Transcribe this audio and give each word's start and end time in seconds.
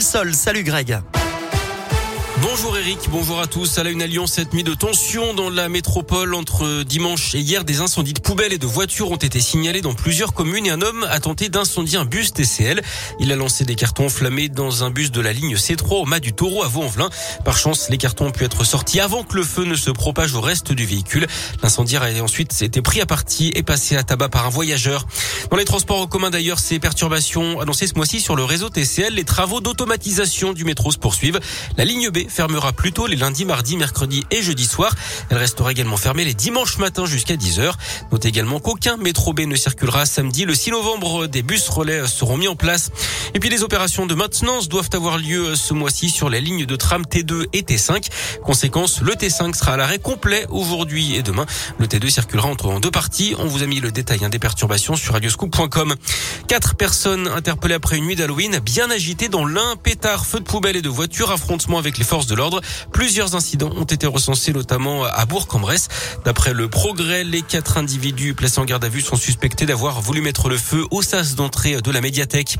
sol. 0.00 0.32
Salut 0.34 0.64
Greg. 0.64 1.19
Bonjour 2.42 2.74
Eric, 2.78 2.98
bonjour 3.10 3.38
à 3.38 3.46
tous. 3.46 3.76
À 3.76 3.82
la 3.82 3.90
une 3.90 4.02
Lyon, 4.02 4.26
cette 4.26 4.54
nuit 4.54 4.64
de 4.64 4.72
tension 4.72 5.34
dans 5.34 5.50
la 5.50 5.68
métropole 5.68 6.34
entre 6.34 6.84
dimanche 6.84 7.34
et 7.34 7.38
hier, 7.38 7.64
des 7.64 7.80
incendies 7.80 8.14
de 8.14 8.20
poubelles 8.20 8.54
et 8.54 8.58
de 8.58 8.66
voitures 8.66 9.10
ont 9.10 9.16
été 9.16 9.40
signalés 9.40 9.82
dans 9.82 9.92
plusieurs 9.92 10.32
communes 10.32 10.64
et 10.64 10.70
un 10.70 10.80
homme 10.80 11.06
a 11.10 11.20
tenté 11.20 11.50
d'incendier 11.50 11.98
un 11.98 12.06
bus 12.06 12.32
TCL. 12.32 12.80
Il 13.18 13.30
a 13.30 13.36
lancé 13.36 13.66
des 13.66 13.74
cartons 13.74 14.06
enflammés 14.06 14.48
dans 14.48 14.84
un 14.84 14.90
bus 14.90 15.10
de 15.10 15.20
la 15.20 15.34
ligne 15.34 15.54
C3 15.54 16.02
au 16.02 16.06
mât 16.06 16.18
du 16.18 16.32
taureau 16.32 16.62
à 16.62 16.68
Vaux-en-Velin. 16.68 17.10
Par 17.44 17.58
chance, 17.58 17.90
les 17.90 17.98
cartons 17.98 18.28
ont 18.28 18.32
pu 18.32 18.44
être 18.44 18.64
sortis 18.64 19.00
avant 19.00 19.22
que 19.22 19.36
le 19.36 19.44
feu 19.44 19.64
ne 19.64 19.74
se 19.74 19.90
propage 19.90 20.34
au 20.34 20.40
reste 20.40 20.72
du 20.72 20.86
véhicule. 20.86 21.26
L'incendiaire 21.62 22.02
a 22.02 22.22
ensuite 22.22 22.62
été 22.62 22.80
pris 22.80 23.02
à 23.02 23.06
partie 23.06 23.52
et 23.54 23.62
passé 23.62 23.96
à 23.96 24.02
tabac 24.02 24.30
par 24.30 24.46
un 24.46 24.50
voyageur. 24.50 25.06
Dans 25.50 25.58
les 25.58 25.66
transports 25.66 26.00
en 26.00 26.06
commun 26.06 26.30
d'ailleurs, 26.30 26.58
ces 26.58 26.78
perturbations 26.78 27.60
annoncées 27.60 27.86
ce 27.86 27.94
mois-ci 27.96 28.18
sur 28.18 28.34
le 28.34 28.44
réseau 28.44 28.70
TCL, 28.70 29.12
les 29.12 29.24
travaux 29.24 29.60
d'automatisation 29.60 30.54
du 30.54 30.64
métro 30.64 30.90
se 30.90 30.98
poursuivent. 30.98 31.40
La 31.76 31.84
ligne 31.84 32.08
B 32.08 32.29
fermera 32.30 32.72
plutôt 32.72 33.06
les 33.06 33.16
lundis, 33.16 33.44
mardis, 33.44 33.76
mercredis 33.76 34.24
et 34.30 34.42
jeudi 34.42 34.64
soir. 34.64 34.94
Elle 35.28 35.38
restera 35.38 35.70
également 35.70 35.96
fermée 35.96 36.24
les 36.24 36.34
dimanches 36.34 36.78
matins 36.78 37.06
jusqu'à 37.06 37.34
10h. 37.34 37.72
Notez 38.12 38.28
également 38.28 38.60
qu'aucun 38.60 38.96
métro 38.96 39.32
B 39.32 39.40
ne 39.40 39.56
circulera 39.56 40.06
samedi. 40.06 40.44
Le 40.44 40.54
6 40.54 40.70
novembre, 40.70 41.26
des 41.26 41.42
bus 41.42 41.68
relais 41.68 42.06
seront 42.06 42.36
mis 42.36 42.48
en 42.48 42.56
place. 42.56 42.90
Et 43.34 43.40
puis 43.40 43.48
les 43.48 43.62
opérations 43.62 44.06
de 44.06 44.14
maintenance 44.14 44.68
doivent 44.68 44.90
avoir 44.92 45.18
lieu 45.18 45.54
ce 45.54 45.72
mois-ci 45.72 46.10
sur 46.10 46.28
les 46.28 46.40
lignes 46.40 46.66
de 46.66 46.76
tram 46.76 47.02
T2 47.02 47.46
et 47.52 47.62
T5. 47.62 48.08
Conséquence, 48.42 49.00
le 49.02 49.12
T5 49.12 49.54
sera 49.54 49.74
à 49.74 49.76
l'arrêt 49.76 49.98
complet 49.98 50.46
aujourd'hui 50.50 51.14
et 51.14 51.22
demain. 51.22 51.46
Le 51.78 51.86
T2 51.86 52.10
circulera 52.10 52.48
entre 52.48 52.66
en 52.66 52.80
deux 52.80 52.90
parties. 52.90 53.34
On 53.38 53.46
vous 53.46 53.62
a 53.62 53.66
mis 53.66 53.80
le 53.80 53.92
détail 53.92 54.24
hein, 54.24 54.28
des 54.28 54.38
perturbations 54.38 54.96
sur 54.96 55.12
radioscoop.com. 55.12 55.94
Quatre 56.48 56.74
personnes 56.74 57.28
interpellées 57.28 57.74
après 57.74 57.98
une 57.98 58.06
nuit 58.06 58.16
d'Halloween 58.16 58.58
bien 58.58 58.90
agitée 58.90 59.28
dans 59.28 59.46
l'un. 59.46 59.76
Pétard, 59.76 60.26
feu 60.26 60.40
de 60.40 60.44
poubelle 60.44 60.76
et 60.76 60.82
de 60.82 60.88
voiture, 60.88 61.30
affrontement 61.30 61.78
avec 61.78 61.98
les 61.98 62.04
forces 62.04 62.26
de 62.26 62.34
l'ordre. 62.34 62.60
Plusieurs 62.92 63.36
incidents 63.36 63.70
ont 63.76 63.84
été 63.84 64.06
recensés, 64.06 64.52
notamment 64.52 65.04
à 65.04 65.24
Bourg-en-Bresse. 65.26 65.88
D'après 66.24 66.52
le 66.52 66.68
progrès, 66.68 67.24
les 67.24 67.42
quatre 67.42 67.78
individus 67.78 68.34
placés 68.34 68.58
en 68.58 68.64
garde 68.64 68.84
à 68.84 68.88
vue 68.88 69.00
sont 69.00 69.16
suspectés 69.16 69.66
d'avoir 69.66 70.00
voulu 70.00 70.20
mettre 70.20 70.48
le 70.48 70.58
feu 70.58 70.84
au 70.90 71.02
sas 71.02 71.34
d'entrée 71.36 71.80
de 71.80 71.90
la 71.90 72.00
médiathèque. 72.00 72.56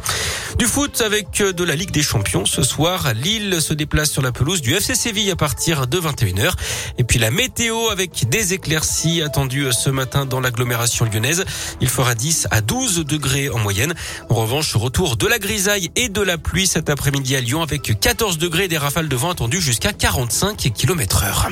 Du 0.60 0.66
foot 0.66 1.00
avec 1.00 1.42
de 1.42 1.64
la 1.64 1.74
Ligue 1.74 1.90
des 1.90 2.02
Champions. 2.02 2.44
Ce 2.44 2.62
soir, 2.62 3.14
Lille 3.14 3.62
se 3.62 3.72
déplace 3.72 4.10
sur 4.10 4.20
la 4.20 4.30
pelouse 4.30 4.60
du 4.60 4.74
FC 4.74 4.94
Séville 4.94 5.30
à 5.30 5.34
partir 5.34 5.86
de 5.86 5.98
21h. 5.98 6.52
Et 6.98 7.04
puis 7.04 7.18
la 7.18 7.30
météo 7.30 7.88
avec 7.88 8.28
des 8.28 8.52
éclaircies 8.52 9.22
attendues 9.22 9.72
ce 9.72 9.88
matin 9.88 10.26
dans 10.26 10.38
l'agglomération 10.38 11.06
lyonnaise. 11.06 11.46
Il 11.80 11.88
fera 11.88 12.14
10 12.14 12.48
à 12.50 12.60
12 12.60 13.06
degrés 13.06 13.48
en 13.48 13.58
moyenne. 13.58 13.94
En 14.28 14.34
revanche, 14.34 14.76
retour 14.76 15.16
de 15.16 15.26
la 15.26 15.38
grisaille 15.38 15.88
et 15.96 16.10
de 16.10 16.20
la 16.20 16.36
pluie 16.36 16.66
cet 16.66 16.90
après-midi 16.90 17.36
à 17.36 17.40
Lyon 17.40 17.62
avec 17.62 17.98
14 17.98 18.36
degrés 18.36 18.68
des 18.68 18.76
rafales 18.76 19.08
de 19.08 19.16
vent 19.16 19.30
attendues 19.30 19.62
jusqu'à 19.62 19.94
45 19.94 20.74
km 20.74 21.24
heure. 21.24 21.48